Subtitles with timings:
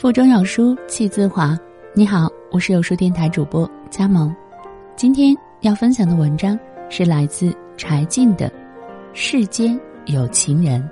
[0.00, 1.54] 腹中有书气自华。
[1.92, 4.34] 你好，我是有书电台主播佳萌。
[4.96, 6.58] 今天要分享的文章
[6.88, 8.48] 是来自柴静的
[9.12, 10.82] 《世间有情人》。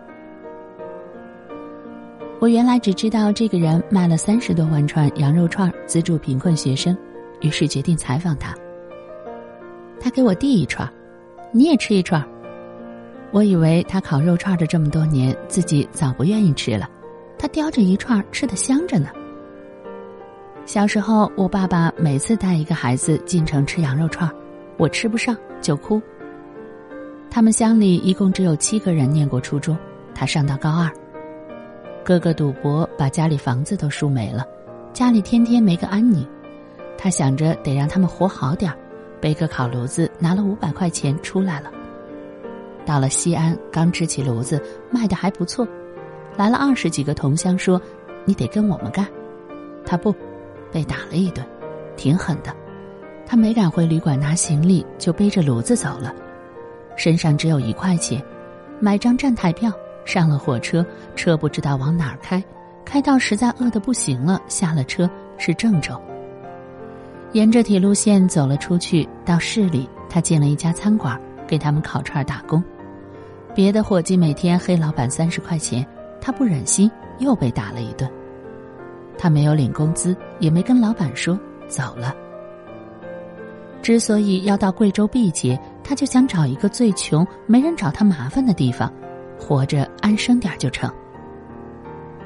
[2.39, 6.95] 我原来只知道这个人卖了三十多万串羊肉串资助贫困学生，
[7.41, 8.55] 于是决定采访他。
[9.99, 10.87] 他给我递一串，
[11.51, 12.23] 你也吃一串。
[13.31, 16.87] 我以为他烤肉串的这么多年，自己早不愿意吃了。
[17.39, 19.09] 他叼着一串，吃的香着呢。
[20.67, 24.31] 小时候，我爸爸每次带一个孩子进城吃羊肉串，
[24.77, 26.03] 我吃不上就哭。
[27.31, 29.77] 他们乡里一共只有七个人念过初中，
[30.15, 30.91] 他上到高二。
[32.05, 34.45] 哥哥赌博把家里房子都输没了，
[34.93, 36.27] 家里天天没个安宁。
[36.97, 38.73] 他想着得让他们活好点
[39.21, 41.71] 背个烤炉子拿了五百块钱出来了。
[42.85, 44.61] 到了西安，刚支起炉子，
[44.91, 45.67] 卖的还不错。
[46.39, 47.83] 来了二十几个同乡说
[48.25, 49.05] ：“你得跟我们干。”
[49.85, 50.15] 他不，
[50.71, 51.45] 被打了一顿，
[51.97, 52.55] 挺狠的。
[53.27, 56.15] 他没敢回旅馆拿行李，就背着炉子走了，
[56.95, 58.23] 身上只有一块钱，
[58.79, 59.73] 买张站台票
[60.05, 60.87] 上了火车。
[61.17, 62.41] 车不知道往哪儿开，
[62.85, 66.01] 开到实在饿得不行了，下了车是郑州。
[67.33, 72.63] 沿着铁路线走了出去，到市里，他进了一家餐馆，给他们烤串打工。
[73.57, 75.85] 别的伙计每天黑老板三十块钱。
[76.21, 78.11] 他不忍心，又被打了一顿。
[79.17, 82.15] 他没有领工资，也没跟老板说走了。
[83.83, 88.93] 之所以要到贵州毕节，他就想找一个最穷、没人找他麻烦的地方，
[89.39, 90.93] 活着安生点就成。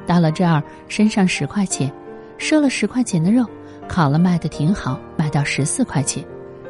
[0.07, 1.93] 到了这儿，身上十块钱，
[2.39, 3.47] 赊了十块钱的肉，
[3.89, 6.25] 烤了卖的挺好，卖到十四块钱。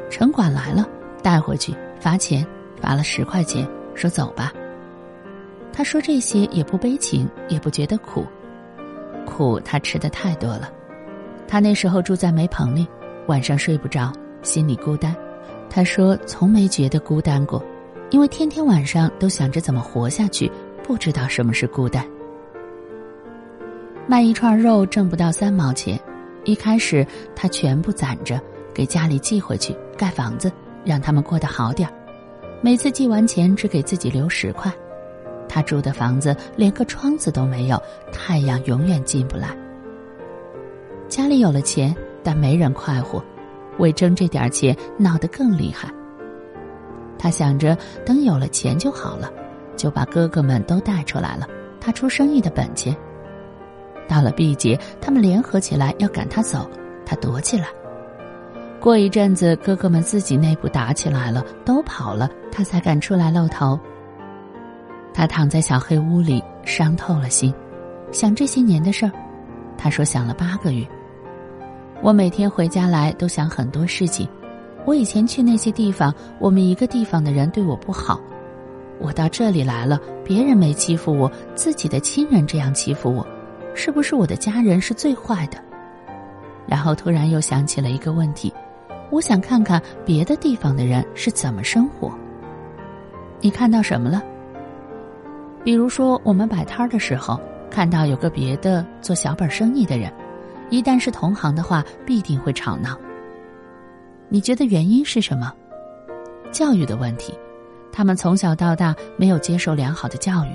[0.09, 0.87] 城管来了，
[1.23, 2.45] 带回去罚钱，
[2.79, 4.53] 罚了十块钱，说走吧。
[5.73, 8.23] 他说这些也不悲情，也不觉得苦，
[9.25, 10.71] 苦他吃的太多了。
[11.47, 12.87] 他那时候住在煤棚里，
[13.25, 15.15] 晚上睡不着，心里孤单。
[15.69, 17.61] 他说从没觉得孤单过，
[18.11, 20.49] 因为天天晚上都想着怎么活下去，
[20.83, 22.05] 不知道什么是孤单。
[24.05, 25.99] 卖一串肉挣不到三毛钱，
[26.43, 27.05] 一开始
[27.35, 28.39] 他全部攒着，
[28.73, 30.51] 给家里寄回去盖房子，
[30.85, 31.93] 让他们过得好点儿。
[32.61, 34.71] 每次寄完钱，只给自己留十块。
[35.53, 37.79] 他住的房子连个窗子都没有，
[38.11, 39.55] 太阳永远进不来。
[41.07, 43.23] 家里有了钱，但没人快活，
[43.77, 45.93] 为争这点钱闹得更厉害。
[47.19, 49.31] 他想着等有了钱就好了，
[49.77, 51.47] 就把哥哥们都带出来了，
[51.79, 52.97] 他出生意的本钱。
[54.07, 56.67] 到了毕节，他们联合起来要赶他走，
[57.05, 57.67] 他躲起来。
[58.79, 63.79] 过一阵子，哥哥们自己内部打起来了，都跑了，他才敢出来露头。
[65.13, 67.53] 他躺在小黑屋里，伤透了心，
[68.11, 69.11] 想这些年的事儿。
[69.77, 70.85] 他说想了八个月。
[72.01, 74.27] 我每天回家来都想很多事情。
[74.85, 78.19] 我以前去那些地方，我们一个地方的人对我不好。
[78.99, 83.25] 我到这里来了，别人没欺负我，自己的亲人这样欺负我，
[83.73, 85.57] 是不是我的家人是最坏的？
[86.67, 88.53] 然后突然又想起了一个问题，
[89.09, 92.11] 我想看看别的地方的人是怎么生活。
[93.39, 94.21] 你看到什么了？
[95.63, 100.11] 比如说，我们摆摊儿的时候，看到有个别的做小本生意的人，
[100.69, 102.97] 一旦是同行的话，必定会吵闹。
[104.27, 105.53] 你觉得原因是什么？
[106.51, 107.33] 教育的问题，
[107.91, 110.49] 他们从小到大没有接受良好的教育。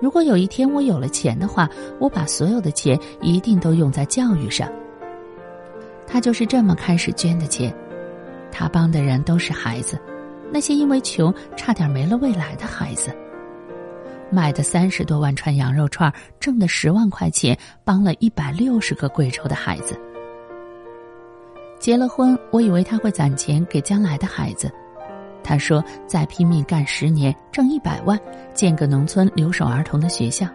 [0.00, 1.68] 如果有一天我有了钱的话，
[1.98, 4.68] 我把所有的钱一定都用在教育上。
[6.06, 7.74] 他就是这么开始捐的钱，
[8.52, 9.98] 他帮的人都是孩子，
[10.52, 13.10] 那些因为穷差点没了未来的孩子。
[14.30, 19.98] 卖的三十多万串羊肉串，挣的十万块钱，帮了一百六十个贵州的孩子。
[21.78, 24.70] 结了婚，我以为他会攒钱给将来的孩子。
[25.42, 28.18] 他说再拼命干十年，挣一百万，
[28.54, 30.46] 建个农村留守儿童的学校。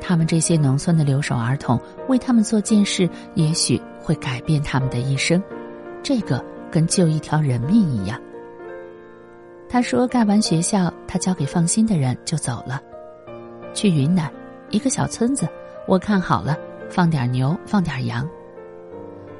[0.00, 5.40] 他们这些农村的留守儿童，为他们做件事，也许会改变他们的一生。
[6.02, 8.20] 这个跟救一条人命一样。
[9.68, 12.80] 他说：“盖完学校，他交给放心的人就走了，
[13.74, 14.30] 去云南
[14.70, 15.46] 一个小村子。
[15.86, 16.56] 我看好了，
[16.88, 18.28] 放点牛，放点羊。”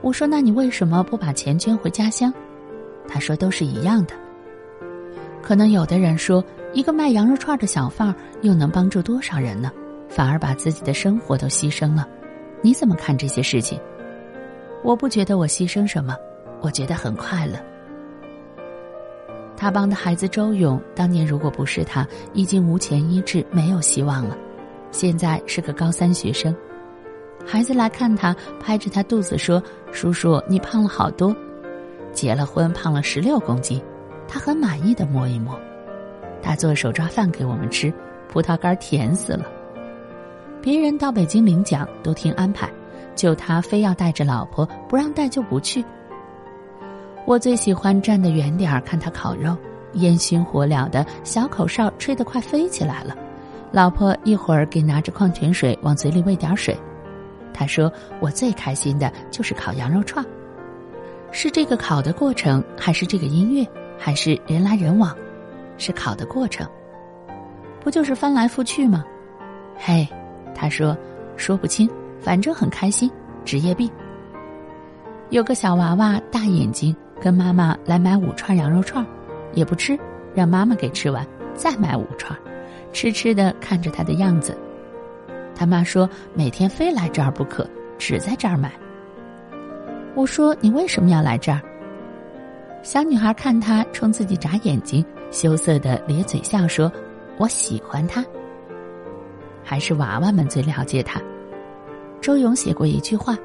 [0.02, 2.32] 我说：“那你为什么不把钱捐回家乡？”
[3.08, 4.14] 他说：“都是一样的。
[5.42, 9.70] 可能有的人说，一个卖羊肉串的小贩又能帮助多少人呢？
[10.08, 12.06] 反而把自己的生活都牺牲了。
[12.62, 13.80] 你怎么看这些事情？”
[14.82, 16.16] 我不觉得我牺牲什么，
[16.60, 17.58] 我觉得很快乐。
[19.56, 24.36] 他帮的孩子周勇，当年如果不是他，已经无钱医治，没有希望了。
[24.90, 26.54] 现在是个高三学生。
[27.44, 29.62] 孩子来看他，拍着他肚子说
[29.92, 31.34] ：“叔叔，你胖了好多，
[32.12, 33.80] 结了婚胖了十六公斤。”
[34.28, 35.58] 他很满意的摸一摸。
[36.42, 37.92] 他做手抓饭给我们吃，
[38.28, 39.46] 葡萄干甜死了。
[40.60, 42.68] 别人到北京领奖都听安排，
[43.14, 45.84] 就他非要带着老婆，不让带就不去。
[47.26, 49.56] 我最喜欢站得远点儿看他烤肉，
[49.94, 53.16] 烟熏火燎的小口哨吹得快飞起来了。
[53.72, 56.74] 老婆一会儿给拿着矿泉水往嘴里喂点水。
[57.52, 60.24] 他说：“我最开心的就是烤羊肉串，
[61.32, 63.66] 是这个烤的过程，还是这个音乐，
[63.98, 65.14] 还是人来人往？
[65.78, 66.64] 是烤的过程，
[67.80, 69.04] 不就是翻来覆去吗？”
[69.76, 70.06] 嘿，
[70.54, 70.96] 他说
[71.36, 71.90] ：“说不清，
[72.20, 73.10] 反正很开心。
[73.44, 73.90] 职业病。”
[75.30, 79.04] 有个小娃娃，大眼睛，跟妈妈来买五串羊肉串，
[79.52, 79.98] 也不吃，
[80.34, 82.38] 让妈妈给吃完，再买五串，
[82.92, 84.56] 痴痴的看着他的样子。
[85.54, 87.68] 他妈说：“每天非来这儿不可，
[87.98, 88.72] 只在这儿买。”
[90.14, 91.60] 我说：“你为什么要来这儿？”
[92.82, 96.92] 小女孩看他冲自己眨眼睛，羞涩的咧嘴笑说
[97.38, 98.24] ：“我喜欢他。”
[99.64, 101.20] 还是娃娃们最了解他。
[102.20, 103.36] 周勇写过一句话：“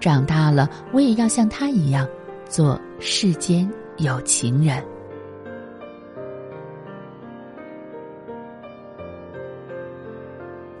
[0.00, 2.06] 长大了，我也要像他一样，
[2.48, 4.82] 做世间有情人。”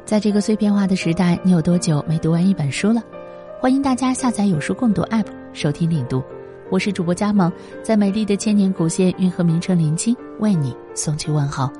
[0.04, 3.02] 在这个碎片化的时代，你有多久没读完一本书了？
[3.60, 6.22] 欢迎大家下载有书共读 App 收听领读。
[6.70, 11.70] 我是主播佳萌，在美丽的千年古县运河名城临清为你送去问候。